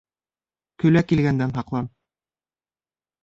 [0.83, 1.91] Көлә килгәндән һаҡлан.